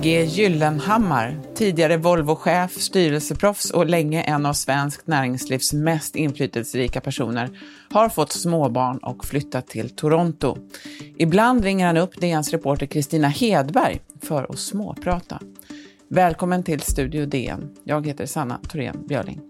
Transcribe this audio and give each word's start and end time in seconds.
PG 0.00 0.24
Gyllenhammar, 0.24 1.40
tidigare 1.54 1.96
Volvochef, 1.96 2.72
styrelseproffs 2.80 3.70
och 3.70 3.86
länge 3.86 4.22
en 4.22 4.46
av 4.46 4.52
svenskt 4.52 5.06
näringslivs 5.06 5.72
mest 5.72 6.16
inflytelserika 6.16 7.00
personer, 7.00 7.50
har 7.90 8.08
fått 8.08 8.32
småbarn 8.32 8.98
och 8.98 9.24
flyttat 9.24 9.66
till 9.66 9.90
Toronto. 9.90 10.56
Ibland 11.16 11.64
ringer 11.64 11.86
han 11.86 11.96
upp 11.96 12.20
DNs 12.20 12.50
reporter 12.50 12.86
Kristina 12.86 13.28
Hedberg 13.28 14.00
för 14.22 14.46
att 14.50 14.58
småprata. 14.58 15.40
Välkommen 16.12 16.62
till 16.62 16.80
Studio 16.80 17.26
DN. 17.26 17.76
Jag 17.84 18.06
heter 18.06 18.26
Sanna 18.26 18.60
Thorén 18.68 19.06
Björling. 19.06 19.40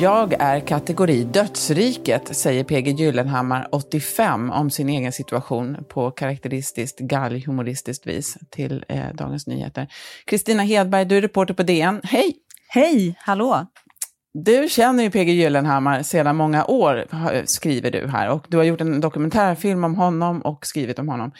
Jag 0.00 0.32
är 0.32 0.60
kategori 0.60 1.24
dödsriket, 1.24 2.36
säger 2.36 2.64
PG 2.64 3.00
Gyllenhammar, 3.00 3.68
85, 3.72 4.50
om 4.50 4.70
sin 4.70 4.88
egen 4.88 5.12
situation 5.12 5.84
på 5.88 6.10
karaktäristiskt 6.10 6.98
galghumoristiskt 6.98 8.06
vis 8.06 8.38
till 8.50 8.84
eh, 8.88 9.14
Dagens 9.14 9.46
Nyheter. 9.46 9.88
Kristina 10.24 10.62
Hedberg, 10.62 11.04
du 11.04 11.16
är 11.16 11.22
reporter 11.22 11.54
på 11.54 11.62
DN. 11.62 12.00
Hej! 12.04 12.36
Hej, 12.68 13.16
hallå! 13.18 13.66
Du 14.44 14.68
känner 14.68 15.02
ju 15.02 15.10
PG 15.10 15.28
Gyllenhammar 15.28 16.02
sedan 16.02 16.36
många 16.36 16.64
år, 16.64 17.06
skriver 17.46 17.90
du 17.90 18.08
här. 18.08 18.28
Och 18.30 18.46
du 18.48 18.56
har 18.56 18.64
gjort 18.64 18.80
en 18.80 19.00
dokumentärfilm 19.00 19.84
om 19.84 19.94
honom 19.94 20.40
och 20.40 20.66
skrivit 20.66 20.98
om 20.98 21.08
honom. 21.08 21.32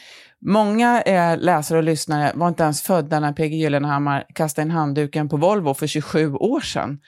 Många 0.47 1.03
eh, 1.03 1.39
läsare 1.39 1.79
och 1.79 1.85
lyssnare 1.85 2.33
var 2.35 2.49
inte 2.49 2.63
ens 2.63 2.83
födda 2.83 3.21
när 3.21 3.33
PG 3.33 3.55
Gyllenhammar 3.55 4.25
kastade 4.35 4.63
in 4.63 4.71
handduken 4.71 5.29
på 5.29 5.37
Volvo 5.37 5.75
för 5.75 5.87
27 5.87 6.35
år 6.35 6.61
sedan. 6.61 6.99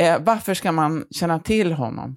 Eh, 0.00 0.16
varför 0.20 0.54
ska 0.54 0.72
man 0.72 1.04
känna 1.10 1.38
till 1.38 1.72
honom? 1.72 2.16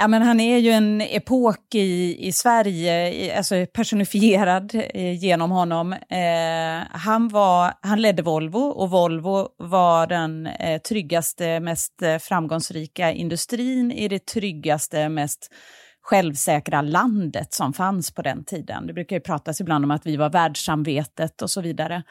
Ja, 0.00 0.08
men 0.08 0.22
han 0.22 0.40
är 0.40 0.58
ju 0.58 0.70
en 0.70 1.00
epok 1.00 1.74
i, 1.74 2.16
i 2.26 2.32
Sverige, 2.32 3.36
alltså 3.36 3.66
personifierad 3.74 4.74
eh, 4.74 5.24
genom 5.24 5.50
honom. 5.50 5.92
Eh, 5.92 6.86
han, 6.90 7.28
var, 7.28 7.72
han 7.80 8.02
ledde 8.02 8.22
Volvo 8.22 8.58
och 8.58 8.90
Volvo 8.90 9.48
var 9.58 10.06
den 10.06 10.46
eh, 10.46 10.80
tryggaste, 10.80 11.60
mest 11.60 12.02
eh, 12.02 12.18
framgångsrika 12.18 13.12
industrin 13.12 13.92
i 13.92 14.08
det 14.08 14.26
tryggaste, 14.26 15.08
mest 15.08 15.52
självsäkra 16.02 16.82
landet 16.82 17.54
som 17.54 17.72
fanns 17.72 18.14
på 18.14 18.22
den 18.22 18.44
tiden. 18.44 18.86
Det 18.86 18.92
brukar 18.92 19.16
ju 19.16 19.20
pratas 19.20 19.60
ibland 19.60 19.84
om 19.84 19.90
att 19.90 20.06
vi 20.06 20.16
var 20.16 20.30
världssamvetet 20.30 21.42
och 21.42 21.50
så 21.50 21.60
vidare. 21.60 22.02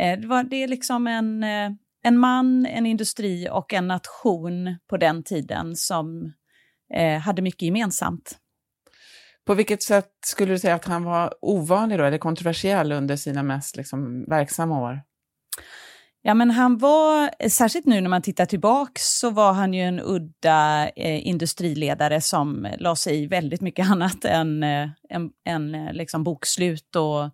Eh, 0.00 0.20
det, 0.20 0.26
var, 0.26 0.42
det 0.42 0.62
är 0.62 0.68
liksom 0.68 1.06
en 1.06 1.44
eh, 1.44 1.70
en 2.04 2.18
man, 2.18 2.66
en 2.66 2.86
industri 2.86 3.48
och 3.50 3.72
en 3.72 3.88
nation 3.88 4.76
på 4.90 4.96
den 4.96 5.22
tiden 5.22 5.76
som 5.76 6.32
eh, 6.94 7.18
hade 7.18 7.42
mycket 7.42 7.62
gemensamt. 7.62 8.38
På 9.46 9.54
vilket 9.54 9.82
sätt 9.82 10.10
skulle 10.26 10.52
du 10.52 10.58
säga 10.58 10.74
att 10.74 10.84
han 10.84 11.04
var 11.04 11.34
ovanlig 11.40 11.98
då, 11.98 12.04
eller 12.04 12.18
kontroversiell 12.18 12.92
under 12.92 13.16
sina 13.16 13.42
mest 13.42 13.76
liksom, 13.76 14.24
verksamma 14.24 14.80
år? 14.80 15.00
Ja, 16.24 16.34
men 16.34 16.50
han 16.50 16.78
var, 16.78 17.48
särskilt 17.48 17.86
nu 17.86 18.00
när 18.00 18.08
man 18.08 18.22
tittar 18.22 18.46
tillbaka, 18.46 18.92
så 18.94 19.30
var 19.30 19.52
han 19.52 19.74
ju 19.74 19.82
en 19.82 20.00
udda 20.00 20.88
eh, 20.96 21.26
industriledare 21.26 22.20
som 22.20 22.68
la 22.78 22.96
sig 22.96 23.22
i 23.22 23.26
väldigt 23.26 23.60
mycket 23.60 23.86
annat 23.90 24.24
än, 24.24 24.62
eh, 24.62 24.88
än, 25.10 25.30
än 25.46 25.74
eh, 25.74 25.92
liksom 25.92 26.24
bokslut 26.24 26.96
och 26.96 27.30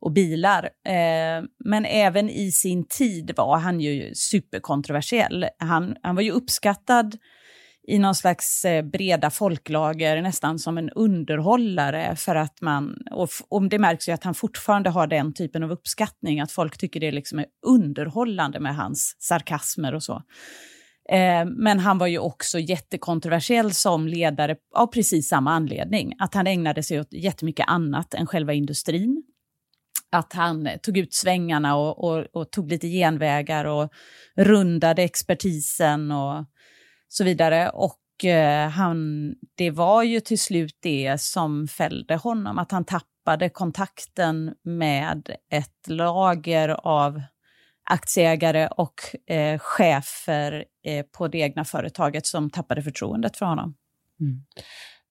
och 0.00 0.12
bilar. 0.12 0.64
Eh, 0.64 1.44
men 1.64 1.84
även 1.84 2.30
i 2.30 2.52
sin 2.52 2.84
tid 2.88 3.32
var 3.36 3.58
han 3.58 3.80
ju 3.80 4.14
superkontroversiell. 4.14 5.46
Han, 5.58 5.96
han 6.02 6.14
var 6.14 6.22
ju 6.22 6.30
uppskattad 6.30 7.16
i 7.88 7.98
någon 7.98 8.14
slags 8.14 8.64
eh, 8.64 8.84
breda 8.84 9.30
folklager, 9.30 10.22
nästan 10.22 10.58
som 10.58 10.78
en 10.78 10.90
underhållare. 10.90 12.16
För 12.16 12.36
att 12.36 12.60
man, 12.60 12.96
och, 13.10 13.28
och 13.48 13.68
det 13.68 13.78
märks 13.78 14.08
ju 14.08 14.12
att 14.12 14.24
han 14.24 14.34
fortfarande 14.34 14.90
har 14.90 15.06
den 15.06 15.32
typen 15.32 15.62
av 15.62 15.72
uppskattning, 15.72 16.40
att 16.40 16.52
folk 16.52 16.78
tycker 16.78 17.00
det 17.00 17.10
liksom 17.10 17.38
är 17.38 17.46
underhållande 17.66 18.60
med 18.60 18.76
hans 18.76 19.16
sarkasmer 19.18 19.94
och 19.94 20.02
så. 20.02 20.22
Eh, 21.10 21.44
men 21.44 21.78
han 21.78 21.98
var 21.98 22.06
ju 22.06 22.18
också 22.18 22.58
jättekontroversiell 22.58 23.72
som 23.72 24.08
ledare 24.08 24.56
av 24.74 24.86
precis 24.86 25.28
samma 25.28 25.52
anledning, 25.52 26.14
att 26.18 26.34
han 26.34 26.46
ägnade 26.46 26.82
sig 26.82 27.00
åt 27.00 27.12
jättemycket 27.12 27.68
annat 27.68 28.14
än 28.14 28.26
själva 28.26 28.52
industrin 28.52 29.22
att 30.12 30.32
han 30.32 30.68
tog 30.82 30.98
ut 30.98 31.14
svängarna 31.14 31.76
och, 31.76 32.04
och, 32.04 32.26
och, 32.32 32.50
tog 32.50 32.70
lite 32.70 32.88
genvägar 32.88 33.64
och 33.64 33.92
rundade 34.36 35.02
expertisen 35.02 36.10
och 36.10 36.44
så 37.08 37.24
vidare. 37.24 37.70
Och 37.70 38.24
eh, 38.24 38.68
han, 38.68 39.34
det 39.54 39.70
var 39.70 40.02
ju 40.02 40.20
till 40.20 40.40
slut 40.40 40.78
det 40.80 41.20
som 41.20 41.68
fällde 41.68 42.16
honom, 42.16 42.58
att 42.58 42.72
han 42.72 42.84
tappade 42.84 43.48
kontakten 43.48 44.54
med 44.62 45.36
ett 45.50 45.88
lager 45.88 46.68
av 46.68 47.22
aktieägare 47.90 48.68
och 48.68 49.30
eh, 49.30 49.58
chefer 49.58 50.64
eh, 50.84 51.06
på 51.18 51.28
det 51.28 51.38
egna 51.38 51.64
företaget 51.64 52.26
som 52.26 52.50
tappade 52.50 52.82
förtroendet 52.82 53.36
för 53.36 53.46
honom. 53.46 53.74
Mm. 54.20 54.44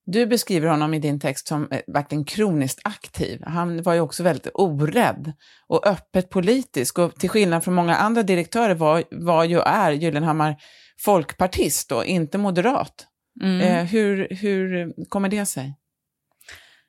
Du 0.10 0.26
beskriver 0.26 0.68
honom 0.68 0.94
i 0.94 1.00
din 1.00 1.20
text 1.20 1.48
som 1.48 1.68
eh, 1.72 1.82
verkligen 1.88 2.26
kroniskt 2.26 2.80
aktiv. 2.84 3.44
Han 3.46 3.82
var 3.82 3.94
ju 3.94 4.00
också 4.00 4.24
väldigt 4.24 4.48
orädd 4.54 5.34
och 5.68 5.88
öppet 5.88 6.30
politisk. 6.30 7.00
Och 7.00 7.16
till 7.16 7.30
skillnad 7.30 7.64
från 7.64 7.74
många 7.74 7.96
andra 7.96 8.24
direktörer 8.24 8.76
var, 8.76 9.04
var 9.12 9.44
ju 9.44 9.60
är 9.60 9.92
Gyllenhammar 9.92 10.56
folkpartist 11.00 11.92
och 11.92 12.06
inte 12.06 12.38
moderat. 12.38 13.08
Mm. 13.44 13.62
Eh, 13.62 13.84
hur, 13.84 14.28
hur 14.30 14.94
kommer 15.10 15.30
det 15.30 15.46
sig? 15.46 15.74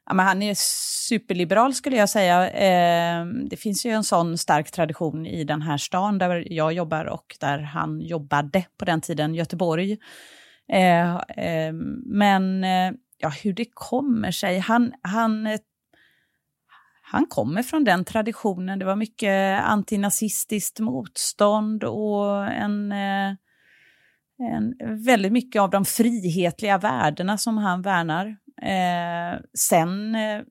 Ja, 0.07 0.15
men 0.15 0.27
han 0.27 0.43
är 0.43 0.55
superliberal 1.09 1.75
skulle 1.75 1.97
jag 1.97 2.09
säga. 2.09 2.51
Eh, 2.51 3.27
det 3.51 3.57
finns 3.57 3.87
ju 3.87 3.91
en 3.91 4.05
sån 4.05 4.39
stark 4.39 4.71
tradition 4.71 5.27
i 5.27 5.45
den 5.45 5.63
här 5.63 5.77
stan 5.77 6.19
där 6.19 6.53
jag 6.53 6.73
jobbar 6.73 7.05
och 7.05 7.37
där 7.41 7.59
han 7.59 8.01
jobbade 8.01 8.65
på 8.79 8.85
den 8.85 9.01
tiden, 9.01 9.35
Göteborg. 9.35 9.99
Eh, 10.73 11.15
eh, 11.17 11.73
men 12.05 12.65
eh, 12.65 12.93
ja, 13.19 13.29
hur 13.29 13.53
det 13.53 13.67
kommer 13.75 14.31
sig. 14.31 14.59
Han, 14.59 14.93
han, 15.03 15.47
eh, 15.47 15.61
han 17.03 17.27
kommer 17.27 17.63
från 17.63 17.85
den 17.85 18.05
traditionen. 18.05 18.79
Det 18.79 18.85
var 18.85 18.97
mycket 18.97 19.65
antinazistiskt 19.65 20.81
motstånd 20.81 21.85
och 21.85 22.47
en, 22.47 22.93
eh, 22.93 23.35
en, 24.39 24.75
väldigt 25.05 25.33
mycket 25.33 25.63
av 25.63 25.71
de 25.71 25.85
frihetliga 25.85 26.79
värdena 26.79 27.39
som 27.39 27.59
han 27.59 27.83
värnar. 27.83 28.27
Eh, 28.63 29.41
sen 29.59 30.15
eh, 30.15 30.43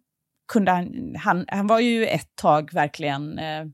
kunde 0.54 0.72
han, 0.72 1.16
han, 1.18 1.46
han 1.48 1.68
var 1.68 1.80
ju 1.80 2.08
ett 2.08 2.36
tag 2.36 2.74
verkligen 2.74 3.40
eh, 3.40 3.66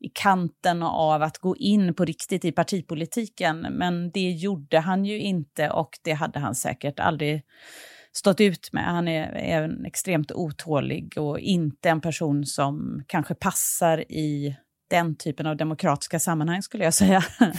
i 0.00 0.08
kanten 0.14 0.82
av 0.82 1.22
att 1.22 1.38
gå 1.38 1.56
in 1.56 1.94
på 1.94 2.04
riktigt 2.04 2.44
i 2.44 2.52
partipolitiken, 2.52 3.60
men 3.60 4.10
det 4.10 4.30
gjorde 4.30 4.78
han 4.78 5.04
ju 5.04 5.18
inte 5.18 5.70
och 5.70 5.98
det 6.02 6.12
hade 6.12 6.38
han 6.38 6.54
säkert 6.54 7.00
aldrig 7.00 7.42
stått 8.12 8.40
ut 8.40 8.72
med. 8.72 8.84
Han 8.84 9.08
är, 9.08 9.32
är 9.32 9.62
en 9.62 9.86
extremt 9.86 10.32
otålig 10.32 11.14
och 11.16 11.38
inte 11.40 11.88
en 11.88 12.00
person 12.00 12.46
som 12.46 13.04
kanske 13.06 13.34
passar 13.34 14.12
i 14.12 14.56
den 14.90 15.14
typen 15.14 15.46
av 15.46 15.56
demokratiska 15.56 16.20
sammanhang 16.20 16.62
skulle 16.62 16.84
jag 16.84 16.94
säga. 16.94 17.24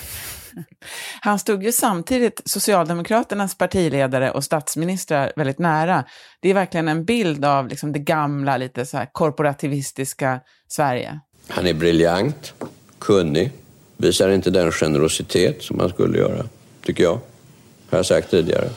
Han 1.21 1.39
stod 1.39 1.63
ju 1.63 1.71
samtidigt 1.71 2.41
Socialdemokraternas 2.45 3.57
partiledare 3.57 4.31
och 4.31 4.43
statsministrar 4.43 5.33
väldigt 5.35 5.59
nära. 5.59 6.05
Det 6.41 6.49
är 6.49 6.53
verkligen 6.53 6.87
en 6.87 7.05
bild 7.05 7.45
av 7.45 7.67
liksom 7.67 7.91
det 7.91 7.99
gamla, 7.99 8.57
lite 8.57 8.85
så 8.85 8.97
här 8.97 9.09
korporativistiska 9.11 10.39
Sverige. 10.67 11.19
Han 11.47 11.67
är 11.67 11.73
briljant, 11.73 12.53
kunnig, 12.99 13.51
visar 13.97 14.29
inte 14.29 14.49
den 14.49 14.71
generositet 14.71 15.63
som 15.63 15.79
han 15.79 15.89
skulle 15.89 16.17
göra, 16.17 16.45
tycker 16.81 17.03
jag. 17.03 17.19
Har 17.89 17.97
jag 17.97 18.05
sagt 18.05 18.31
tidigare. 18.31 18.69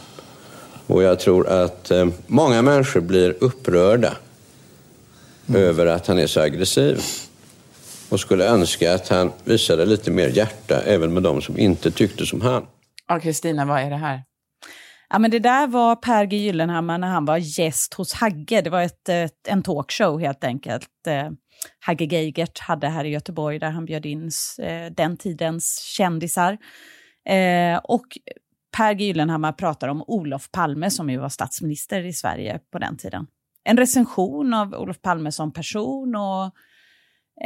Och 0.86 1.02
jag 1.02 1.20
tror 1.20 1.48
att 1.48 1.90
eh, 1.90 2.06
många 2.26 2.62
människor 2.62 3.00
blir 3.00 3.36
upprörda 3.40 4.16
mm. 5.48 5.62
över 5.62 5.86
att 5.86 6.06
han 6.06 6.18
är 6.18 6.26
så 6.26 6.40
aggressiv. 6.40 7.00
Och 8.08 8.20
skulle 8.20 8.48
önska 8.48 8.94
att 8.94 9.08
han 9.08 9.32
visade 9.44 9.86
lite 9.86 10.10
mer 10.10 10.28
hjärta 10.28 10.82
även 10.82 11.14
med 11.14 11.22
de 11.22 11.42
som 11.42 11.58
inte 11.58 11.90
tyckte 11.90 12.26
som 12.26 12.40
han. 12.40 12.66
Ja, 13.08 13.20
Kristina, 13.20 13.64
vad 13.64 13.80
är 13.80 13.90
det 13.90 13.96
här? 13.96 14.22
Ja, 15.08 15.18
men 15.18 15.30
det 15.30 15.38
där 15.38 15.66
var 15.66 15.96
Per 15.96 16.24
G 16.24 16.36
Gyllenhammar 16.36 16.98
när 16.98 17.08
han 17.08 17.24
var 17.24 17.36
gäst 17.36 17.94
hos 17.94 18.12
Hagge. 18.12 18.60
Det 18.60 18.70
var 18.70 18.82
ett, 18.82 19.08
ett 19.08 19.48
en 19.48 19.62
talkshow 19.62 20.20
helt 20.20 20.44
enkelt. 20.44 20.88
Eh, 21.06 21.30
Hagge 21.86 22.04
Geigert 22.04 22.58
hade 22.58 22.88
här 22.88 23.04
i 23.04 23.08
Göteborg 23.08 23.58
där 23.58 23.70
han 23.70 23.84
bjöd 23.84 24.06
in 24.06 24.30
eh, 24.58 24.92
den 24.96 25.16
tidens 25.16 25.80
kändisar. 25.96 26.58
Eh, 27.28 27.78
och 27.84 28.06
Per 28.76 28.94
Gyllenhammar 28.94 29.52
pratar 29.52 29.88
om 29.88 30.04
Olof 30.06 30.50
Palme 30.50 30.90
som 30.90 31.10
ju 31.10 31.18
var 31.18 31.28
statsminister 31.28 32.04
i 32.06 32.12
Sverige 32.12 32.60
på 32.72 32.78
den 32.78 32.96
tiden. 32.96 33.26
en 33.64 33.76
recension 33.76 34.54
av 34.54 34.74
Olof 34.74 35.02
Palme 35.02 35.32
som 35.32 35.52
person 35.52 36.14
och 36.14 36.44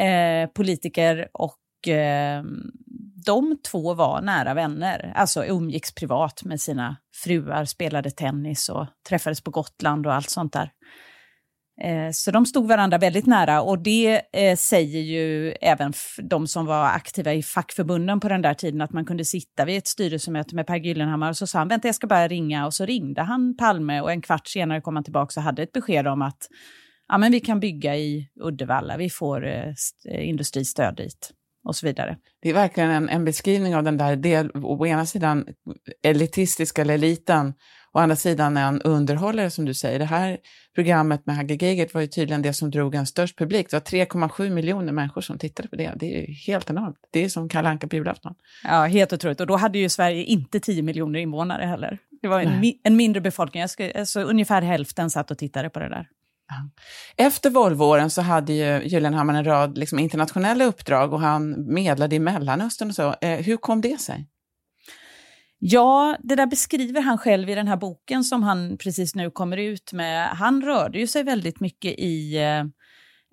eh, 0.00 0.46
politiker 0.48 1.28
och 1.32 1.88
eh, 1.88 2.44
de 3.26 3.58
två 3.70 3.94
var 3.94 4.22
nära 4.22 4.54
vänner, 4.54 5.12
alltså 5.16 5.44
umgicks 5.44 5.94
privat 5.94 6.44
med 6.44 6.60
sina 6.60 6.96
fruar, 7.24 7.64
spelade 7.64 8.10
tennis 8.10 8.68
och 8.68 8.86
träffades 9.08 9.40
på 9.40 9.50
Gotland 9.50 10.06
och 10.06 10.14
allt 10.14 10.30
sånt 10.30 10.52
där. 10.52 10.70
Eh, 11.84 12.10
så 12.12 12.30
de 12.30 12.46
stod 12.46 12.68
varandra 12.68 12.98
väldigt 12.98 13.26
nära 13.26 13.62
och 13.62 13.78
det 13.78 14.22
eh, 14.32 14.56
säger 14.56 15.00
ju 15.00 15.50
även 15.50 15.92
de 16.22 16.46
som 16.46 16.66
var 16.66 16.84
aktiva 16.84 17.34
i 17.34 17.42
fackförbunden 17.42 18.20
på 18.20 18.28
den 18.28 18.42
där 18.42 18.54
tiden 18.54 18.80
att 18.80 18.92
man 18.92 19.04
kunde 19.04 19.24
sitta 19.24 19.64
vid 19.64 19.78
ett 19.78 19.86
styrelsemöte 19.86 20.54
med 20.54 20.66
Per 20.66 20.76
Gyllenhammar 20.76 21.30
och 21.30 21.36
så 21.36 21.46
sa 21.46 21.58
han 21.58 21.68
vänta 21.68 21.88
jag 21.88 21.94
ska 21.94 22.06
bara 22.06 22.28
ringa 22.28 22.66
och 22.66 22.74
så 22.74 22.86
ringde 22.86 23.22
han 23.22 23.56
Palme 23.56 24.00
och 24.00 24.12
en 24.12 24.22
kvart 24.22 24.46
senare 24.46 24.80
kom 24.80 24.96
han 24.96 25.04
tillbaka 25.04 25.40
och 25.40 25.44
hade 25.44 25.62
ett 25.62 25.72
besked 25.72 26.06
om 26.06 26.22
att 26.22 26.48
ja, 27.08 27.18
men 27.18 27.32
vi 27.32 27.40
kan 27.40 27.60
bygga 27.60 27.96
i 27.96 28.28
Uddevalla, 28.40 28.96
vi 28.96 29.10
får 29.10 29.46
eh, 29.46 29.68
eh 30.08 30.28
industristöd 30.28 30.96
dit 30.96 31.30
och 31.64 31.76
så 31.76 31.86
vidare. 31.86 32.16
Det 32.42 32.50
är 32.50 32.54
verkligen 32.54 32.90
en, 32.90 33.08
en 33.08 33.24
beskrivning 33.24 33.76
av 33.76 33.82
den 33.82 33.96
där, 33.96 34.16
del, 34.16 34.50
å 34.54 34.86
ena 34.86 35.06
sidan 35.06 35.46
elitistiska 36.02 36.82
eller 36.82 36.94
eliten, 36.94 37.54
å 37.92 37.98
andra 37.98 38.16
sidan 38.16 38.56
en 38.56 38.82
underhållare 38.82 39.50
som 39.50 39.64
du 39.64 39.74
säger. 39.74 39.98
Det 39.98 40.04
här 40.04 40.38
programmet 40.74 41.26
med 41.26 41.36
Hagge 41.36 41.54
Geigert 41.54 41.94
var 41.94 42.00
ju 42.00 42.06
tydligen 42.06 42.42
det 42.42 42.52
som 42.52 42.70
drog 42.70 42.94
en 42.94 43.06
störst 43.06 43.38
publik. 43.38 43.70
Det 43.70 43.76
var 43.76 43.80
3,7 43.80 44.50
miljoner 44.50 44.92
människor 44.92 45.20
som 45.20 45.38
tittade 45.38 45.68
på 45.68 45.76
det. 45.76 45.92
Det 45.96 46.16
är 46.16 46.20
ju 46.20 46.32
helt 46.32 46.70
enormt. 46.70 46.96
Det 47.12 47.24
är 47.24 47.28
som 47.28 47.48
Kalle 47.48 47.68
Anka 47.68 47.88
på 47.88 47.96
julafton. 47.96 48.34
Ja, 48.64 48.84
helt 48.84 49.12
otroligt. 49.12 49.40
Och 49.40 49.46
då 49.46 49.56
hade 49.56 49.78
ju 49.78 49.88
Sverige 49.88 50.24
inte 50.24 50.60
10 50.60 50.82
miljoner 50.82 51.20
invånare 51.20 51.64
heller. 51.64 51.98
Det 52.22 52.28
var 52.28 52.40
en, 52.40 52.60
mi 52.60 52.80
en 52.84 52.96
mindre 52.96 53.20
befolkning. 53.20 53.60
Jag 53.60 53.70
ska, 53.70 53.90
alltså, 53.90 54.20
ungefär 54.20 54.62
hälften 54.62 55.10
satt 55.10 55.30
och 55.30 55.38
tittade 55.38 55.70
på 55.70 55.80
det 55.80 55.88
där. 55.88 56.06
Efter 57.16 57.50
Volvoåren 57.50 58.10
så 58.10 58.22
hade 58.22 58.52
ju 58.52 58.82
Gyllenhammar 58.82 59.34
en 59.34 59.44
rad 59.44 59.78
liksom, 59.78 59.98
internationella 59.98 60.64
uppdrag 60.64 61.12
och 61.12 61.20
han 61.20 61.74
medlade 61.74 62.16
i 62.16 62.18
Mellanöstern 62.18 62.88
och 62.88 62.94
så. 62.94 63.14
Eh, 63.20 63.38
hur 63.38 63.56
kom 63.56 63.80
det 63.80 64.00
sig? 64.00 64.28
Ja, 65.62 66.16
det 66.22 66.34
där 66.34 66.46
beskriver 66.46 67.00
han 67.00 67.18
själv 67.18 67.48
i 67.50 67.54
den 67.54 67.68
här 67.68 67.76
boken 67.76 68.24
som 68.24 68.42
han 68.42 68.76
precis 68.78 69.14
nu 69.14 69.30
kommer 69.30 69.56
ut 69.56 69.92
med. 69.92 70.28
Han 70.28 70.62
rörde 70.62 70.98
ju 70.98 71.06
sig 71.06 71.22
väldigt 71.22 71.60
mycket 71.60 71.98
i 71.98 72.36
eh, 72.36 72.64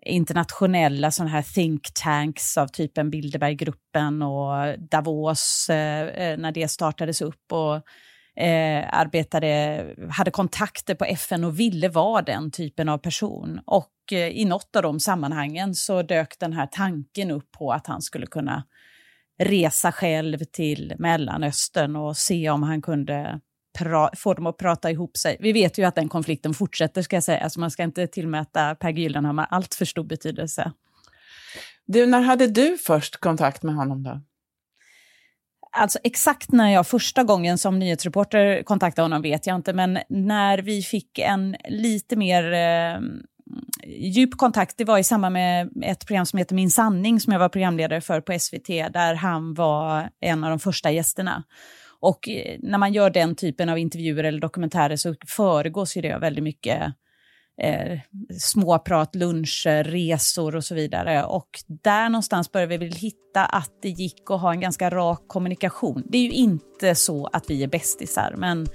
internationella 0.06 1.12
sådana 1.12 1.31
här 1.31 1.41
think 1.41 1.94
tanks 1.94 2.57
av 2.57 2.68
typen 2.68 3.09
Bilderberggruppen 3.09 4.21
och 4.21 4.79
Davos 4.91 5.69
eh, 5.69 6.07
eh, 6.07 6.38
när 6.38 6.51
det 6.51 6.68
startades 6.68 7.21
upp. 7.21 7.51
Och 7.51 7.75
eh, 8.44 8.85
arbetade, 8.91 9.85
hade 10.09 10.31
kontakter 10.31 10.95
på 10.95 11.06
FN 11.06 11.44
och 11.44 11.59
ville 11.59 11.89
vara 11.89 12.21
den 12.21 12.51
typen 12.51 12.89
av 12.89 12.97
person. 12.97 13.62
Och 13.65 13.94
eh, 14.12 14.27
i 14.27 14.45
något 14.45 14.75
av 14.75 14.83
de 14.83 15.00
sammanhangen 15.00 15.75
så 15.75 16.01
dök 16.01 16.39
den 16.39 16.53
här 16.53 16.68
tanken 16.71 17.31
upp 17.31 17.51
på 17.51 17.71
att 17.71 17.88
han 17.88 18.01
skulle 18.01 18.25
kunna 18.25 18.63
resa 19.38 19.92
själv 19.92 20.38
till 20.38 20.94
Mellanöstern 21.00 21.95
och 21.95 22.18
se 22.18 22.50
om 22.50 22.63
han 22.63 22.81
kunde 22.81 23.39
få 24.16 24.34
dem 24.34 24.48
att 24.48 24.57
prata 24.57 24.92
ihop 24.92 25.18
sig. 25.18 25.38
Vi 25.39 25.51
vet 25.54 25.78
ju 25.78 25.84
att 25.84 25.95
den 25.95 26.10
konflikten 26.10 26.54
fortsätter, 26.54 27.01
ska 27.01 27.16
jag 27.16 27.24
säga, 27.24 27.39
så 27.39 27.44
alltså 27.44 27.60
man 27.60 27.72
ska 27.72 27.84
inte 27.84 28.07
tillmäta 28.07 28.75
Per 28.75 28.89
Gyllenhammar 28.89 29.48
allt 29.50 29.75
för 29.75 29.86
stor 29.86 30.04
betydelse. 30.04 30.72
Du, 31.86 32.06
när 32.06 32.22
hade 32.22 32.48
du 32.48 32.78
först 32.78 33.18
kontakt 33.18 33.63
med 33.63 33.75
honom 33.75 34.04
då? 34.04 34.22
Alltså 35.72 36.00
exakt 36.04 36.51
när 36.51 36.74
jag 36.74 36.88
första 36.88 37.24
gången 37.24 37.57
som 37.57 37.80
nyhetsreporter 37.80 38.63
kontaktade 38.63 39.04
honom 39.04 39.22
vet 39.22 39.48
jag 39.48 39.56
inte, 39.56 39.74
men 39.74 40.00
när 40.10 40.57
vi 40.57 40.81
fick 40.81 41.19
en 41.19 41.56
lite 41.69 42.16
mer 42.16 42.54
eh, 42.54 43.00
djup 43.85 44.38
kontakt, 44.38 44.77
det 44.77 44.85
var 44.85 44.97
i 44.97 45.03
samband 45.03 45.33
med 45.33 45.69
ett 45.83 46.07
program 46.07 46.25
som 46.25 46.39
heter 46.39 46.56
Min 46.56 46.71
sanning 46.71 47.19
som 47.19 47.33
jag 47.33 47.39
var 47.39 47.50
programledare 47.50 48.01
för 48.01 48.21
på 48.21 48.39
SVT, 48.39 48.68
där 48.68 49.13
han 49.13 49.53
var 49.53 50.09
en 50.21 50.44
av 50.44 50.50
de 50.50 50.59
första 50.59 50.91
gästerna. 50.91 51.44
Och 52.00 52.29
eh, 52.29 52.57
när 52.59 52.77
man 52.77 52.94
gör 52.94 53.09
den 53.09 53.35
typen 53.35 53.69
av 53.69 53.77
intervjuer 53.77 54.24
eller 54.24 54.39
dokumentärer 54.39 54.95
så 54.95 55.15
föregås 55.27 55.97
ju 55.97 56.01
det 56.01 56.18
väldigt 56.18 56.44
mycket 56.44 56.83
eh, 57.62 58.00
småprat, 58.39 59.15
luncher, 59.15 59.83
resor 59.83 60.56
och 60.56 60.63
så 60.63 60.75
vidare. 60.75 61.24
Och 61.24 61.50
där 61.83 62.09
någonstans 62.09 62.51
började 62.51 62.77
vi 62.77 62.85
väl 62.85 62.95
hitta 62.95 63.45
att 63.45 63.71
det 63.81 63.89
gick 63.89 64.31
att 64.31 64.41
ha 64.41 64.51
en 64.51 64.59
ganska 64.59 64.89
rak 64.89 65.24
kommunikation. 65.27 66.03
Det 66.09 66.18
är 66.18 66.24
ju 66.24 66.31
inte 66.31 66.95
så 66.95 67.27
att 67.33 67.50
vi 67.50 67.63
är 67.63 67.68
bästisar, 67.68 68.35
men 68.38 68.68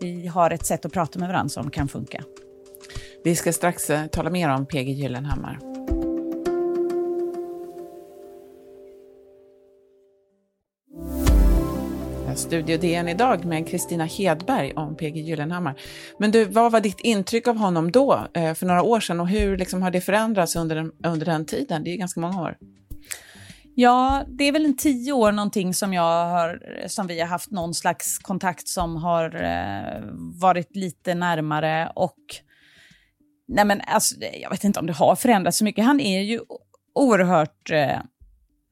vi 0.00 0.26
har 0.26 0.50
ett 0.50 0.66
sätt 0.66 0.84
att 0.84 0.92
prata 0.92 1.18
med 1.18 1.28
varandra 1.28 1.48
som 1.48 1.70
kan 1.70 1.88
funka. 1.88 2.24
Vi 3.24 3.36
ska 3.36 3.52
strax 3.52 3.90
eh, 3.90 4.06
tala 4.06 4.30
mer 4.30 4.48
om 4.48 4.66
PG 4.66 4.88
Gyllenhammar. 4.88 5.58
Studio 12.36 12.78
DN 12.78 13.08
idag 13.08 13.44
med 13.44 13.68
Kristina 13.68 14.04
Hedberg 14.04 14.72
om 14.72 14.96
PG 14.96 15.16
Gyllenhammar. 15.16 15.80
Men 16.18 16.30
du, 16.30 16.44
vad 16.44 16.72
var 16.72 16.80
ditt 16.80 17.00
intryck 17.00 17.48
av 17.48 17.56
honom 17.56 17.92
då, 17.92 18.26
eh, 18.34 18.54
för 18.54 18.66
några 18.66 18.82
år 18.82 19.00
sedan, 19.00 19.20
och 19.20 19.28
hur 19.28 19.58
liksom 19.58 19.82
har 19.82 19.90
det 19.90 20.00
förändrats 20.00 20.56
under 20.56 20.76
den, 20.76 20.92
under 21.04 21.26
den 21.26 21.46
tiden? 21.46 21.84
Det 21.84 21.92
är 21.92 21.96
ganska 21.96 22.20
många 22.20 22.42
år. 22.42 22.56
Ja, 23.74 24.24
det 24.28 24.44
är 24.44 24.52
väl 24.52 24.64
en 24.64 24.76
tio 24.76 25.12
år 25.12 25.32
någonting 25.32 25.74
som, 25.74 25.94
jag 25.94 26.26
har, 26.26 26.62
som 26.86 27.06
vi 27.06 27.20
har 27.20 27.28
haft 27.28 27.50
någon 27.50 27.74
slags 27.74 28.18
kontakt 28.18 28.68
som 28.68 28.96
har 28.96 29.42
eh, 29.44 30.02
varit 30.40 30.76
lite 30.76 31.14
närmare 31.14 31.92
och 31.94 32.16
nej 33.48 33.64
men 33.64 33.80
alltså, 33.80 34.14
jag 34.42 34.50
vet 34.50 34.64
inte 34.64 34.80
om 34.80 34.86
det 34.86 34.92
har 34.92 35.16
förändrats 35.16 35.58
så 35.58 35.64
mycket. 35.64 35.84
Han 35.84 36.00
är 36.00 36.20
ju 36.20 36.40
oerhört 36.94 37.70
eh, 37.70 38.00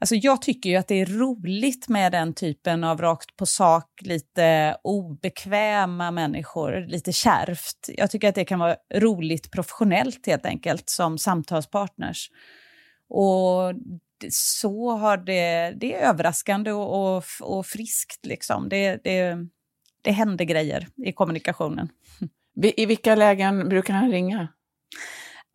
Alltså 0.03 0.15
jag 0.15 0.43
tycker 0.43 0.71
ju 0.71 0.77
att 0.77 0.89
det 0.89 1.01
är 1.01 1.07
roligt 1.07 1.89
med 1.89 2.13
den 2.13 2.35
typen 2.35 2.85
av 2.85 3.01
rakt 3.01 3.37
på 3.37 3.47
sak, 3.47 3.85
lite 4.01 4.77
obekväma 4.85 6.11
människor, 6.11 6.87
lite 6.89 7.13
kärvt. 7.13 7.89
Jag 7.89 8.11
tycker 8.11 8.29
att 8.29 8.35
det 8.35 8.45
kan 8.45 8.59
vara 8.59 8.77
roligt 8.95 9.51
professionellt 9.51 10.27
helt 10.27 10.47
enkelt 10.47 10.91
som 10.91 11.19
samtalspartners. 11.19 12.31
Och 13.09 13.75
så 14.31 14.91
har 14.91 15.17
det, 15.17 15.73
det 15.77 15.95
är 15.95 16.09
överraskande 16.09 16.73
och, 16.73 17.17
och, 17.17 17.25
och 17.41 17.67
friskt 17.67 18.27
liksom. 18.27 18.69
Det, 18.69 19.01
det, 19.05 19.37
det 20.03 20.11
händer 20.13 20.45
grejer 20.45 20.89
i 21.07 21.13
kommunikationen. 21.13 21.89
I 22.63 22.87
vilka 22.87 23.15
lägen 23.15 23.69
brukar 23.69 23.95
han 23.95 24.11
ringa? 24.11 24.49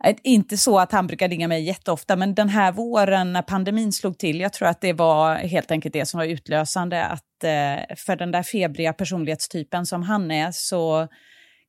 Eh, 0.03 0.15
inte 0.23 0.57
så 0.57 0.79
att 0.79 0.91
han 0.91 1.07
brukar 1.07 1.29
ringa 1.29 1.47
mig 1.47 1.63
jätteofta, 1.63 2.15
men 2.15 2.35
den 2.35 2.49
här 2.49 2.71
våren 2.71 3.33
när 3.33 3.41
pandemin 3.41 3.91
slog 3.91 4.17
till, 4.17 4.39
jag 4.39 4.53
tror 4.53 4.67
att 4.67 4.81
det 4.81 4.93
var 4.93 5.35
helt 5.35 5.71
enkelt 5.71 5.93
det 5.93 6.05
som 6.05 6.17
var 6.17 6.25
utlösande, 6.25 7.05
att 7.05 7.43
eh, 7.43 7.95
för 7.97 8.15
den 8.15 8.31
där 8.31 8.43
febriga 8.43 8.93
personlighetstypen 8.93 9.85
som 9.85 10.03
han 10.03 10.31
är, 10.31 10.51
så 10.51 11.07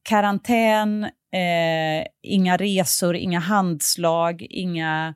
karantän, 0.09 1.05
eh, 1.33 2.07
inga 2.23 2.57
resor, 2.57 3.17
inga 3.17 3.39
handslag, 3.39 4.47
inga 4.51 5.15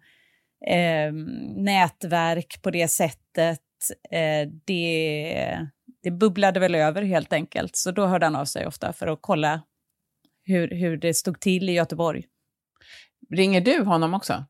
eh, 0.67 1.13
nätverk 1.57 2.63
på 2.63 2.71
det 2.71 2.89
sättet. 2.89 3.61
Eh, 4.11 4.49
det, 4.65 5.59
det 6.03 6.11
bubblade 6.11 6.61
väl 6.61 6.75
över 6.75 7.03
helt 7.03 7.33
enkelt, 7.33 7.77
så 7.77 7.91
då 7.91 8.07
hörde 8.07 8.27
han 8.27 8.37
av 8.37 8.45
sig 8.45 8.67
ofta 8.67 8.93
för 8.93 9.07
att 9.07 9.19
kolla 9.23 9.63
hur, 10.45 10.69
hur 10.69 10.97
det 10.97 11.15
stod 11.15 11.41
till 11.41 11.69
i 11.69 11.73
Göteborg. 11.73 12.25
Ringer 13.37 13.61
du 13.61 13.85
honom 13.85 14.15
också? 14.15 14.45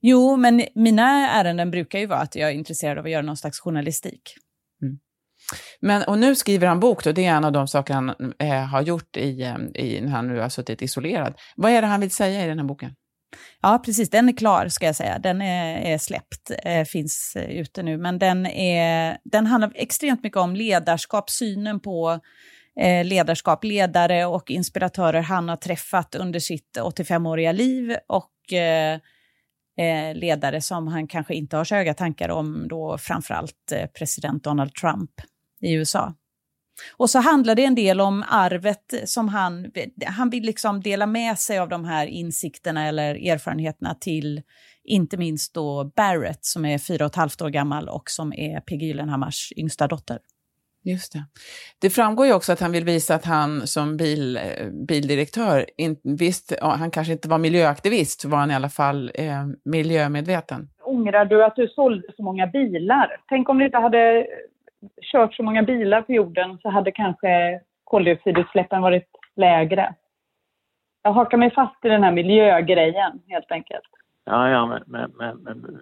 Jo, 0.00 0.36
men 0.36 0.64
mina 0.74 1.30
ärenden 1.30 1.70
brukar 1.70 1.98
ju 1.98 2.06
vara 2.06 2.20
att 2.20 2.34
jag 2.36 2.50
är 2.50 2.54
intresserad 2.54 2.98
av 2.98 3.04
att 3.04 3.10
göra 3.10 3.22
någon 3.22 3.36
slags 3.36 3.60
journalistik. 3.60 4.22
Mm. 4.82 4.98
Men, 5.80 6.02
och 6.02 6.18
nu 6.18 6.34
skriver 6.34 6.66
han 6.66 6.80
bok, 6.80 7.04
då, 7.04 7.12
det 7.12 7.24
är 7.24 7.34
en 7.34 7.44
av 7.44 7.52
de 7.52 7.68
saker 7.68 7.94
han 7.94 8.34
eh, 8.38 8.64
har 8.64 8.82
gjort 8.82 9.16
i, 9.16 9.42
eh, 9.42 9.56
i, 9.74 10.00
när 10.00 10.10
han 10.10 10.28
nu 10.28 10.40
har 10.40 10.48
suttit 10.48 10.82
isolerad. 10.82 11.34
Vad 11.56 11.70
är 11.70 11.82
det 11.82 11.88
han 11.88 12.00
vill 12.00 12.10
säga 12.10 12.44
i 12.44 12.48
den 12.48 12.58
här 12.58 12.66
boken? 12.66 12.94
Ja, 13.60 13.82
precis. 13.84 14.10
Den 14.10 14.28
är 14.28 14.36
klar, 14.36 14.68
ska 14.68 14.86
jag 14.86 14.96
säga. 14.96 15.18
Den 15.18 15.42
är, 15.42 15.92
är 15.92 15.98
släppt, 15.98 16.50
eh, 16.64 16.84
finns 16.84 17.36
eh, 17.36 17.50
ute 17.50 17.82
nu. 17.82 17.98
Men 17.98 18.18
den, 18.18 18.46
är, 18.46 19.18
den 19.24 19.46
handlar 19.46 19.72
extremt 19.74 20.22
mycket 20.22 20.38
om 20.38 20.56
ledarskap, 20.56 21.30
synen 21.30 21.80
på 21.80 22.20
Eh, 22.80 23.04
ledarskap, 23.04 23.64
ledare 23.64 24.26
och 24.26 24.50
inspiratörer 24.50 25.20
han 25.20 25.48
har 25.48 25.56
träffat 25.56 26.14
under 26.14 26.40
sitt 26.40 26.78
85-åriga 26.78 27.52
liv 27.52 27.96
och 28.06 28.52
eh, 28.52 29.00
eh, 29.78 30.14
ledare 30.14 30.60
som 30.60 30.88
han 30.88 31.08
kanske 31.08 31.34
inte 31.34 31.56
har 31.56 31.64
så 31.64 31.74
höga 31.74 31.94
tankar 31.94 32.28
om, 32.28 32.68
då 32.68 32.98
framförallt 32.98 33.72
eh, 33.72 33.86
president 33.86 34.44
Donald 34.44 34.74
Trump 34.74 35.10
i 35.60 35.72
USA. 35.72 36.14
Och 36.96 37.10
så 37.10 37.18
handlar 37.18 37.54
det 37.54 37.64
en 37.64 37.74
del 37.74 38.00
om 38.00 38.24
arvet 38.28 38.94
som 39.04 39.28
han, 39.28 39.70
han 40.06 40.30
vill 40.30 40.42
liksom 40.42 40.80
dela 40.80 41.06
med 41.06 41.38
sig 41.38 41.58
av 41.58 41.68
de 41.68 41.84
här 41.84 42.06
insikterna 42.06 42.88
eller 42.88 43.14
erfarenheterna 43.14 43.94
till 43.94 44.42
inte 44.84 45.16
minst 45.16 45.54
då 45.54 45.84
Barrett 45.96 46.44
som 46.44 46.64
är 46.64 46.78
fyra 46.78 47.04
och 47.04 47.10
ett 47.10 47.16
halvt 47.16 47.42
år 47.42 47.48
gammal 47.48 47.88
och 47.88 48.10
som 48.10 48.32
är 48.32 48.60
P.G. 48.60 48.86
Gyllenhammars 48.86 49.52
yngsta 49.56 49.88
dotter. 49.88 50.18
Just 50.84 51.12
det. 51.12 51.18
Det 51.80 51.90
framgår 51.90 52.26
ju 52.26 52.34
också 52.34 52.52
att 52.52 52.60
han 52.60 52.72
vill 52.72 52.84
visa 52.84 53.14
att 53.14 53.24
han 53.24 53.66
som 53.66 53.96
bil, 53.96 54.36
eh, 54.36 54.42
bildirektör, 54.88 55.66
in, 55.76 55.96
visst, 56.02 56.52
han 56.60 56.90
kanske 56.90 57.12
inte 57.12 57.28
var 57.28 57.38
miljöaktivist, 57.38 58.24
var 58.24 58.38
han 58.38 58.50
i 58.50 58.54
alla 58.54 58.68
fall 58.68 59.10
eh, 59.14 59.44
miljömedveten. 59.64 60.68
Ångrar 60.84 61.24
du 61.24 61.44
att 61.44 61.56
du 61.56 61.68
sålde 61.68 62.12
så 62.16 62.22
många 62.22 62.46
bilar? 62.46 63.16
Tänk 63.28 63.48
om 63.48 63.58
du 63.58 63.64
inte 63.64 63.78
hade 63.78 64.26
kört 65.12 65.34
så 65.34 65.42
många 65.42 65.62
bilar 65.62 66.02
på 66.02 66.12
jorden 66.12 66.58
så 66.58 66.68
hade 66.68 66.92
kanske 66.92 67.60
koldioxidutsläppen 67.84 68.82
varit 68.82 69.08
lägre. 69.36 69.94
Jag 71.02 71.12
hakar 71.12 71.38
mig 71.38 71.50
fast 71.50 71.84
i 71.84 71.88
den 71.88 72.02
här 72.02 72.12
miljögrejen 72.12 73.22
helt 73.28 73.52
enkelt. 73.52 73.84
Ja, 74.24 74.50
ja, 74.50 74.66
men, 74.66 74.82
men, 74.86 75.10
men, 75.10 75.36
men 75.42 75.80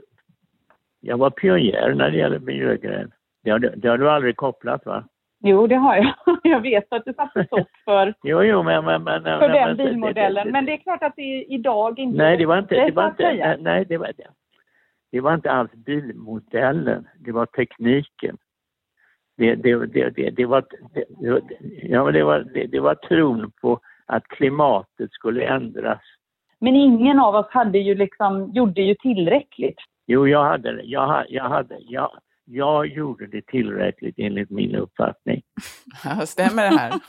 jag 1.01 1.19
var 1.19 1.31
pionjär 1.31 1.95
när 1.95 2.11
det 2.11 2.17
gäller 2.17 2.39
miljögrejen. 2.39 3.13
Det 3.43 3.51
har, 3.51 3.59
det 3.59 3.89
har 3.89 3.99
du 3.99 4.11
aldrig 4.11 4.37
kopplat 4.37 4.87
va? 4.87 5.05
Jo, 5.43 5.67
det 5.67 5.75
har 5.75 5.97
jag. 5.97 6.15
Jag 6.43 6.61
vet 6.61 6.93
att 6.93 7.05
du 7.05 7.13
satte 7.13 7.45
stopp 7.45 7.69
för, 7.85 8.15
jo, 8.23 8.43
jo, 8.43 8.63
men, 8.63 8.85
men, 8.85 9.03
men, 9.03 9.23
för 9.23 9.49
men, 9.49 9.53
den 9.53 9.77
bilmodellen. 9.77 10.47
Det, 10.47 10.53
men 10.53 10.65
det 10.65 10.73
är 10.73 10.77
klart 10.77 11.03
att 11.03 11.17
det 11.17 11.45
idag 11.45 11.99
inte 11.99 12.19
Nej, 12.19 12.37
det 12.37 12.47
var 12.47 12.59
inte, 12.59 12.75
det 12.75 12.93
var 12.93 13.09
inte, 13.09 13.57
nej, 13.61 13.85
det 13.89 13.99
var, 13.99 14.13
det 15.13 15.21
var 15.21 15.35
inte 15.35 15.51
alls 15.51 15.73
bilmodellen, 15.73 17.09
det 17.19 17.33
var 17.33 17.47
tekniken. 17.47 18.37
Det, 19.37 19.55
det, 19.55 19.87
det, 19.87 20.31
det, 20.31 20.47
var, 20.47 20.65
ja, 21.83 22.11
det, 22.11 22.23
var, 22.23 22.67
det 22.69 22.81
var 22.81 22.95
tron 22.95 23.53
på 23.61 23.81
att 24.07 24.29
klimatet 24.29 25.13
skulle 25.13 25.45
ändras. 25.45 26.01
Men 26.59 26.77
ingen 26.77 27.19
av 27.19 27.35
oss 27.35 27.47
hade 27.51 27.79
ju 27.79 27.95
liksom, 27.95 28.51
gjorde 28.55 28.83
ju 28.83 28.95
tillräckligt. 28.95 29.79
Jo, 30.07 30.29
jag 30.29 30.45
hade 30.45 30.73
det. 30.73 30.83
Jag, 30.83 31.25
jag, 31.29 31.45
hade, 31.45 31.77
jag, 31.81 32.11
jag 32.51 32.87
gjorde 32.87 33.27
det 33.27 33.47
tillräckligt 33.47 34.15
enligt 34.19 34.51
min 34.51 34.75
uppfattning. 34.75 35.43
Ja, 36.05 36.27
stämmer 36.27 36.71
det 36.71 36.79
här? 36.79 36.93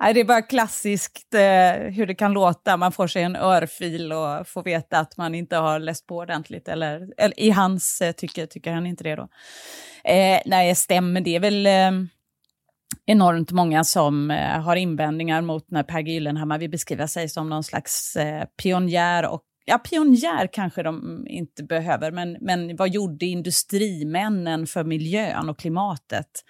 Nej, 0.00 0.14
det 0.14 0.20
är 0.20 0.24
bara 0.24 0.42
klassiskt 0.42 1.34
eh, 1.34 1.92
hur 1.92 2.06
det 2.06 2.14
kan 2.14 2.32
låta. 2.32 2.76
Man 2.76 2.92
får 2.92 3.06
sig 3.06 3.22
en 3.22 3.36
örfil 3.36 4.12
och 4.12 4.48
får 4.48 4.62
veta 4.62 4.98
att 4.98 5.16
man 5.16 5.34
inte 5.34 5.56
har 5.56 5.78
läst 5.78 6.06
på 6.06 6.16
ordentligt. 6.16 6.68
Eller, 6.68 7.08
eller 7.16 7.40
i 7.40 7.50
hans 7.50 8.00
eh, 8.00 8.12
tycke 8.12 8.46
tycker 8.46 8.72
han 8.72 8.86
inte 8.86 9.04
det 9.04 9.16
då. 9.16 9.28
Eh, 10.04 10.40
nej, 10.46 10.74
stämmer. 10.74 11.20
Det 11.20 11.36
är 11.36 11.40
väl 11.40 11.66
eh, 11.66 12.08
enormt 13.06 13.52
många 13.52 13.84
som 13.84 14.30
eh, 14.30 14.60
har 14.60 14.76
invändningar 14.76 15.42
mot 15.42 15.70
när 15.70 15.82
Per 15.82 16.00
Gyllenhammar 16.00 16.58
vill 16.58 16.70
beskriva 16.70 17.08
sig 17.08 17.28
som 17.28 17.48
någon 17.48 17.64
slags 17.64 18.16
eh, 18.16 18.44
pionjär 18.62 19.28
och 19.28 19.42
Ja, 19.64 19.78
pionjär 19.78 20.46
kanske 20.52 20.82
de 20.82 21.26
inte 21.28 21.62
behöver, 21.62 22.10
men, 22.10 22.36
men 22.40 22.76
vad 22.76 22.88
gjorde 22.88 23.26
industrimännen 23.26 24.66
för 24.66 24.84
miljön 24.84 25.48
och 25.48 25.58
klimatet? 25.58 26.44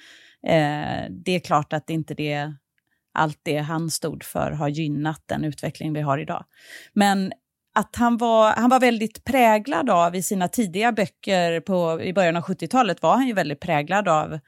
Eh, 0.46 1.10
det 1.10 1.32
är 1.32 1.40
klart 1.40 1.72
att 1.72 1.90
inte 1.90 2.14
det, 2.14 2.54
allt 3.14 3.40
det 3.42 3.58
han 3.58 3.90
stod 3.90 4.24
för 4.24 4.50
har 4.50 4.68
gynnat 4.68 5.22
den 5.26 5.44
utveckling 5.44 5.92
vi 5.92 6.00
har 6.00 6.18
idag. 6.18 6.44
Men 6.92 7.32
att 7.74 7.96
han 7.96 8.16
var, 8.16 8.52
han 8.52 8.70
var 8.70 8.80
väldigt 8.80 9.24
präglad 9.24 9.90
av, 9.90 10.14
i 10.14 10.22
sina 10.22 10.48
tidiga 10.48 10.92
böcker 10.92 11.60
på, 11.60 12.02
i 12.02 12.12
början 12.12 12.36
av 12.36 12.42
70-talet 12.42 13.02
var 13.02 13.16
han 13.16 13.26
ju 13.26 13.32
väldigt 13.32 13.60
präglad 13.60 14.08
av 14.08 14.32
eh, 14.32 14.40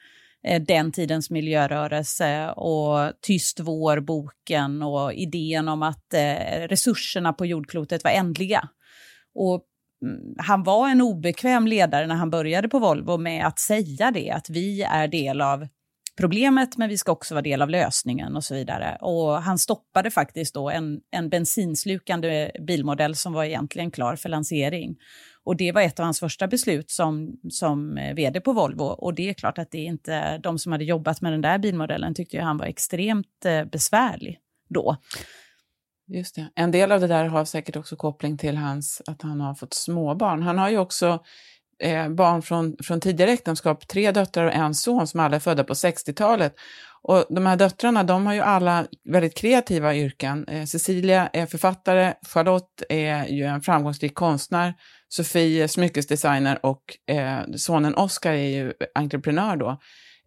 Eh, 0.44 0.62
den 0.62 0.92
tidens 0.92 1.30
miljörörelse 1.30 2.50
och 2.50 3.12
Tyst 3.20 3.60
vår-boken 3.60 4.82
och 4.82 5.12
idén 5.12 5.68
om 5.68 5.82
att 5.82 6.14
eh, 6.14 6.68
resurserna 6.68 7.32
på 7.32 7.46
jordklotet 7.46 8.04
var 8.04 8.10
ändliga. 8.10 8.68
Och 9.34 9.64
mm, 10.02 10.34
han 10.38 10.62
var 10.62 10.88
en 10.88 11.00
obekväm 11.00 11.66
ledare 11.66 12.06
när 12.06 12.14
han 12.14 12.30
började 12.30 12.68
på 12.68 12.78
Volvo 12.78 13.18
med 13.18 13.46
att 13.46 13.58
säga 13.58 14.10
det, 14.10 14.30
att 14.30 14.50
vi 14.50 14.82
är 14.82 15.08
del 15.08 15.40
av 15.40 15.68
problemet, 16.16 16.76
men 16.76 16.88
vi 16.88 16.98
ska 16.98 17.12
också 17.12 17.34
vara 17.34 17.42
del 17.42 17.62
av 17.62 17.70
lösningen 17.70 18.36
och 18.36 18.44
så 18.44 18.54
vidare. 18.54 18.98
Och 19.00 19.42
han 19.42 19.58
stoppade 19.58 20.10
faktiskt 20.10 20.54
då 20.54 20.70
en, 20.70 21.00
en 21.10 21.28
bensinslukande 21.28 22.50
bilmodell 22.66 23.16
som 23.16 23.32
var 23.32 23.44
egentligen 23.44 23.90
klar 23.90 24.16
för 24.16 24.28
lansering. 24.28 24.96
Och 25.44 25.56
det 25.56 25.72
var 25.72 25.82
ett 25.82 26.00
av 26.00 26.04
hans 26.04 26.20
första 26.20 26.46
beslut 26.46 26.90
som, 26.90 27.40
som 27.50 27.98
eh, 27.98 28.14
vd 28.14 28.40
på 28.40 28.52
Volvo. 28.52 28.84
Och 28.84 29.14
det 29.14 29.28
är 29.28 29.34
klart 29.34 29.58
att 29.58 29.70
det 29.70 29.78
inte, 29.78 30.38
de 30.38 30.58
som 30.58 30.72
hade 30.72 30.84
jobbat 30.84 31.20
med 31.20 31.32
den 31.32 31.40
där 31.40 31.58
bilmodellen 31.58 32.14
tyckte 32.14 32.36
ju 32.36 32.42
han 32.42 32.58
var 32.58 32.66
extremt 32.66 33.44
eh, 33.44 33.64
besvärlig 33.64 34.38
då. 34.68 34.96
Just 36.06 36.34
det. 36.34 36.50
En 36.54 36.70
del 36.70 36.92
av 36.92 37.00
det 37.00 37.06
där 37.06 37.24
har 37.24 37.44
säkert 37.44 37.76
också 37.76 37.96
koppling 37.96 38.38
till 38.38 38.56
hans, 38.56 39.02
att 39.06 39.22
han 39.22 39.40
har 39.40 39.54
fått 39.54 39.74
småbarn. 39.74 40.42
Han 40.42 40.58
har 40.58 40.70
ju 40.70 40.78
också 40.78 41.22
eh, 41.82 42.08
barn 42.08 42.42
från, 42.42 42.76
från 42.82 43.00
tidigare 43.00 43.30
äktenskap, 43.30 43.88
tre 43.88 44.12
döttrar 44.12 44.44
och 44.44 44.52
en 44.52 44.74
son 44.74 45.06
som 45.06 45.20
alla 45.20 45.36
är 45.36 45.40
födda 45.40 45.64
på 45.64 45.74
60-talet. 45.74 46.54
Och 47.02 47.24
de 47.28 47.46
här 47.46 47.56
döttrarna, 47.56 48.04
de 48.04 48.26
har 48.26 48.34
ju 48.34 48.40
alla 48.40 48.86
väldigt 49.04 49.34
kreativa 49.34 49.94
yrken. 49.94 50.48
Eh, 50.48 50.64
Cecilia 50.64 51.28
är 51.32 51.46
författare, 51.46 52.14
Charlotte 52.28 52.82
är 52.88 53.26
ju 53.26 53.44
en 53.44 53.60
framgångsrik 53.60 54.14
konstnär, 54.14 54.74
Sofie 55.16 55.64
är 55.64 55.66
smyckesdesigner 55.66 56.66
och 56.66 57.14
eh, 57.14 57.40
sonen 57.56 57.94
Oskar 57.94 58.32
är 58.32 58.48
ju 58.48 58.72
entreprenör 58.94 59.56
då. 59.56 59.80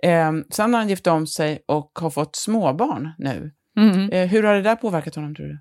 Eh, 0.04 0.32
sen 0.50 0.74
har 0.74 0.80
han 0.80 0.90
gift 0.90 1.08
om 1.08 1.28
sig 1.28 1.64
och 1.66 1.92
har 2.00 2.10
fått 2.10 2.36
småbarn 2.36 3.14
nu. 3.18 3.52
Mm. 3.78 4.10
Eh, 4.10 4.28
hur 4.28 4.44
har 4.44 4.54
det 4.54 4.62
där 4.62 4.76
påverkat 4.76 5.16
honom 5.16 5.36
tror 5.36 5.48
du? 5.48 5.60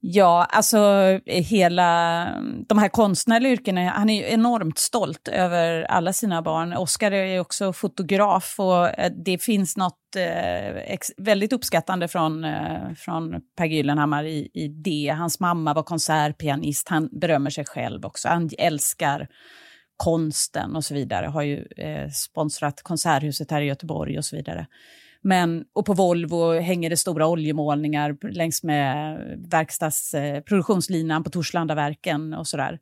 Ja, 0.00 0.44
alltså 0.50 0.78
eh, 1.26 1.44
hela 1.44 2.22
mm, 2.26 2.64
de 2.68 2.78
här 2.78 2.88
konstnärliga 2.88 3.52
yrkena, 3.52 3.90
han 3.90 4.10
är 4.10 4.14
ju 4.14 4.32
enormt 4.32 4.78
stolt 4.78 5.28
över 5.28 5.82
alla 5.82 6.12
sina 6.12 6.42
barn. 6.42 6.72
Oskar 6.72 7.12
är 7.12 7.40
också 7.40 7.72
fotograf 7.72 8.54
och 8.58 8.88
eh, 8.88 9.12
det 9.24 9.42
finns 9.42 9.76
något 9.76 10.16
eh, 10.16 10.98
väldigt 11.16 11.52
uppskattande 11.52 12.08
från, 12.08 12.44
eh, 12.44 12.92
från 12.96 13.40
Per 13.56 13.64
Gyllenhammar 13.64 14.24
i, 14.24 14.50
i 14.54 14.68
det. 14.68 15.14
Hans 15.18 15.40
mamma 15.40 15.74
var 15.74 15.82
konsertpianist, 15.82 16.88
han 16.88 17.08
berömmer 17.12 17.50
sig 17.50 17.64
själv 17.64 18.04
också. 18.04 18.28
Han 18.28 18.50
älskar 18.58 19.28
konsten 19.96 20.76
och 20.76 20.84
så 20.84 20.94
vidare, 20.94 21.26
har 21.26 21.42
ju 21.42 21.66
eh, 21.76 22.10
sponsrat 22.10 22.82
Konserthuset 22.82 23.50
här 23.50 23.62
i 23.62 23.66
Göteborg 23.66 24.18
och 24.18 24.24
så 24.24 24.36
vidare. 24.36 24.66
Men, 25.26 25.64
och 25.72 25.86
på 25.86 25.92
Volvo 25.92 26.60
hänger 26.60 26.90
det 26.90 26.96
stora 26.96 27.26
oljemålningar 27.26 28.16
längs 28.32 28.62
med 28.62 29.18
verkstadsproduktionslinan 29.50 31.20
eh, 31.20 31.24
på 31.24 31.30
Torslandaverken 31.30 32.34
och 32.34 32.46
sådär. 32.46 32.78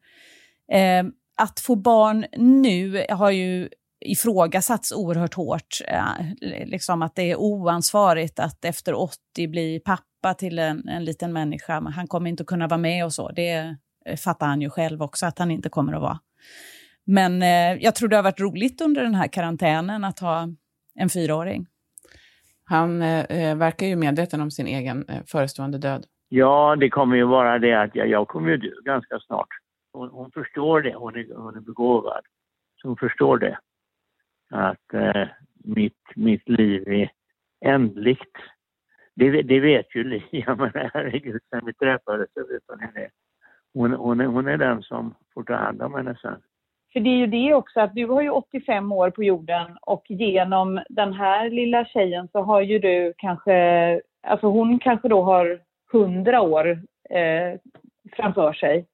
Eh, 0.72 1.04
att 1.36 1.60
få 1.60 1.76
barn 1.76 2.26
nu 2.36 3.06
har 3.10 3.30
ju 3.30 3.68
ifrågasatts 4.00 4.92
oerhört 4.92 5.34
hårt. 5.34 5.78
Eh, 5.88 6.66
liksom 6.66 7.02
att 7.02 7.14
det 7.14 7.30
är 7.30 7.36
oansvarigt 7.36 8.38
att 8.38 8.64
efter 8.64 8.94
80 8.94 9.48
bli 9.48 9.80
pappa 9.84 10.34
till 10.34 10.58
en, 10.58 10.88
en 10.88 11.04
liten 11.04 11.32
människa. 11.32 11.80
Han 11.80 12.06
kommer 12.06 12.30
inte 12.30 12.42
att 12.42 12.46
kunna 12.46 12.68
vara 12.68 12.78
med 12.78 13.04
och 13.04 13.12
så. 13.12 13.30
Det 13.30 13.76
eh, 14.06 14.16
fattar 14.16 14.46
han 14.46 14.60
ju 14.60 14.70
själv 14.70 15.02
också 15.02 15.26
att 15.26 15.38
han 15.38 15.50
inte 15.50 15.68
kommer 15.68 15.92
att 15.92 16.02
vara. 16.02 16.18
Men 17.04 17.42
eh, 17.42 17.82
jag 17.84 17.94
tror 17.94 18.08
det 18.08 18.16
har 18.16 18.22
varit 18.22 18.40
roligt 18.40 18.80
under 18.80 19.02
den 19.02 19.14
här 19.14 19.28
karantänen 19.28 20.04
att 20.04 20.18
ha 20.18 20.48
en 20.94 21.08
fyraåring. 21.08 21.66
Han 22.64 23.02
eh, 23.02 23.24
eh, 23.24 23.56
verkar 23.56 23.86
ju 23.86 23.96
medveten 23.96 24.40
om 24.40 24.50
sin 24.50 24.66
egen 24.66 25.04
eh, 25.08 25.22
förestående 25.26 25.78
död. 25.78 26.06
Ja, 26.28 26.76
det 26.76 26.90
kommer 26.90 27.16
ju 27.16 27.24
vara 27.24 27.58
det 27.58 27.72
att 27.72 27.94
jag, 27.94 28.08
jag 28.08 28.28
kommer 28.28 28.50
ju 28.50 28.56
dö 28.56 28.70
ganska 28.84 29.20
snart. 29.20 29.48
Hon, 29.92 30.08
hon 30.08 30.30
förstår 30.30 30.82
det, 30.82 30.94
hon 30.94 31.16
är, 31.16 31.34
hon 31.34 31.56
är 31.56 31.60
begåvad. 31.60 32.24
Så 32.82 32.88
hon 32.88 32.96
förstår 32.96 33.38
det. 33.38 33.58
Att 34.50 34.94
eh, 34.94 35.28
mitt, 35.64 36.02
mitt 36.16 36.48
liv 36.48 36.88
är 36.88 37.10
ändligt. 37.64 38.36
Det, 39.14 39.42
det 39.42 39.60
vet 39.60 39.94
ju 39.94 40.04
Lia, 40.04 40.54
men 40.58 40.70
herregud, 40.74 41.40
sen 41.50 41.66
vi 41.66 41.74
träffades 41.74 42.28
så 42.34 42.40
vet 42.40 42.62
hon 42.66 42.78
det. 42.94 43.10
Hon, 43.74 43.92
hon, 43.92 44.20
är, 44.20 44.26
hon 44.26 44.48
är 44.48 44.56
den 44.56 44.82
som 44.82 45.14
får 45.34 45.42
ta 45.42 45.54
hand 45.54 45.82
om 45.82 45.94
henne 45.94 46.18
sen. 46.22 46.42
För 46.94 47.00
det 47.00 47.10
är 47.10 47.16
ju 47.16 47.26
det 47.26 47.54
också 47.54 47.80
att 47.80 47.94
du 47.94 48.06
har 48.06 48.22
ju 48.22 48.30
85 48.30 48.92
år 48.92 49.10
på 49.10 49.24
jorden 49.24 49.78
och 49.80 50.04
genom 50.08 50.84
den 50.88 51.12
här 51.12 51.50
lilla 51.50 51.84
tjejen 51.84 52.28
så 52.32 52.42
har 52.42 52.60
ju 52.60 52.78
du 52.78 53.14
kanske, 53.18 54.00
alltså 54.26 54.46
hon 54.46 54.78
kanske 54.78 55.08
då 55.08 55.22
har 55.22 55.60
100 55.92 56.40
år 56.40 56.82
eh, 57.10 57.60
framför 58.16 58.52
sig. 58.52 58.86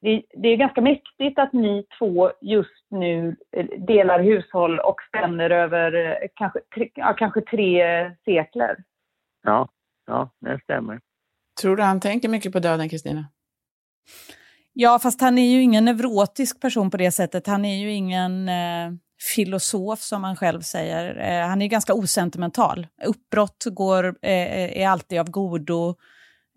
Det, 0.00 0.22
det, 0.34 0.48
är 0.48 0.56
ganska 0.56 0.80
mäktigt 0.80 1.38
att 1.38 1.52
ni 1.52 1.86
två 1.98 2.30
just 2.40 2.86
nu 2.90 3.36
eh, 3.56 3.66
delar 3.78 4.20
hushåll 4.20 4.78
och 4.78 4.96
spänner 5.08 5.50
över 5.50 5.94
eh, 5.94 6.28
kanske, 6.34 6.60
tre, 6.74 6.90
ja, 6.94 7.14
kanske 7.18 7.40
tre 7.40 8.14
sekler. 8.24 8.76
Ja, 9.42 9.68
ja, 10.06 10.30
det 10.40 10.60
stämmer. 10.62 11.00
Tror 11.60 11.76
du 11.76 11.82
han 11.82 12.00
tänker 12.00 12.28
mycket 12.28 12.52
på 12.52 12.58
döden, 12.58 12.88
Kristina? 12.88 13.24
Ja, 14.72 14.98
fast 14.98 15.20
han 15.20 15.38
är 15.38 15.50
ju 15.50 15.62
ingen 15.62 15.84
neurotisk 15.84 16.60
person 16.60 16.90
på 16.90 16.96
det 16.96 17.10
sättet. 17.10 17.46
Han 17.46 17.64
är 17.64 17.76
ju 17.76 17.92
ingen 17.92 18.48
eh, 18.48 18.92
filosof 19.34 20.02
som 20.02 20.24
han 20.24 20.36
själv 20.36 20.60
säger. 20.60 21.16
Eh, 21.16 21.48
han 21.48 21.62
är 21.62 21.66
ganska 21.66 21.94
osentimental. 21.94 22.86
Uppbrott 23.04 23.64
går, 23.64 24.04
eh, 24.22 24.82
är 24.82 24.88
alltid 24.88 25.20
av 25.20 25.30
godo. 25.30 25.96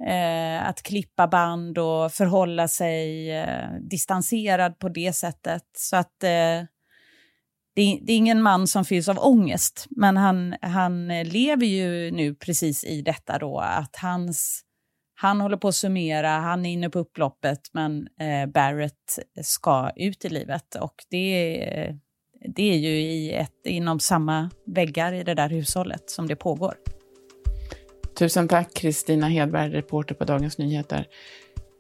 Eh, 0.08 0.68
att 0.68 0.84
klippa 0.84 1.28
band 1.28 1.78
och 1.78 2.12
förhålla 2.12 2.68
sig 2.68 3.32
eh, 3.32 3.70
distanserad 3.90 4.80
på 4.80 4.90
det 4.90 5.14
sättet. 5.14 5.64
Så 5.78 5.96
att 5.96 6.24
eh, 6.24 6.66
det, 7.76 8.00
det, 8.02 8.14
är 8.14 8.18
ingen 8.18 8.42
man 8.42 8.68
som 8.68 8.86
fylls 8.86 9.10
av 9.10 9.20
ångest, 9.20 9.88
men 9.90 10.18
han, 10.18 10.56
han 10.62 11.08
lever 11.08 11.66
ju 11.66 12.12
nu 12.12 12.36
precis 12.36 12.84
i 12.84 13.02
detta 13.02 13.38
då 13.38 13.60
att 13.60 13.96
hans, 13.96 14.62
han 15.24 15.42
håller 15.42 15.58
på 15.58 15.68
att 15.68 15.76
summera, 15.76 16.30
han 16.30 16.66
är 16.66 16.74
inne 16.74 16.90
på 16.90 17.00
upploppet, 17.00 17.60
men 17.72 18.08
eh, 18.20 18.50
Barrett 18.50 19.20
ska 19.42 19.92
ut 19.96 20.26
i 20.26 20.30
livet 20.30 20.76
och 20.76 20.94
det, 21.10 21.96
det 22.56 22.74
är 22.74 22.78
ju 22.78 22.90
i 22.90 23.34
ett, 23.34 23.66
inom 23.66 24.00
samma 24.00 24.50
väggar 24.66 25.14
i 25.14 25.24
det 25.24 25.34
där 25.34 25.50
hushållet 25.50 26.10
som 26.10 26.28
det 26.28 26.36
pågår. 26.36 26.74
Tusen 28.18 28.48
tack 28.48 28.74
Kristina 28.74 29.28
Hedberg, 29.28 29.72
reporter 29.72 30.16
på 30.16 30.24
Dagens 30.24 30.58
Nyheter. 30.58 31.08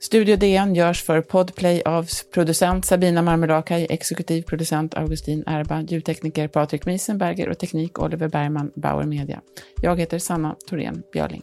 Studio 0.02 0.36
DN 0.36 0.76
görs 0.76 1.04
för 1.04 1.22
Podplay 1.22 1.82
av 1.82 2.08
producent 2.34 2.86
Sabina 2.86 3.22
Marmelakai, 3.22 3.88
exekutiv 3.90 4.42
producent 4.42 4.94
Augustin 4.94 5.44
Erba, 5.48 5.82
ljudtekniker 5.82 6.48
Patrik 6.48 6.86
Miesenberger 6.86 7.50
och 7.50 7.60
teknik 7.60 8.00
Oliver 8.00 8.28
Bergman, 8.28 8.72
Bauer 8.76 9.06
Media. 9.06 9.42
Jag 9.82 10.00
heter 10.00 10.20
Sanna 10.20 10.56
Thorén 10.70 11.04
Björling. 11.14 11.42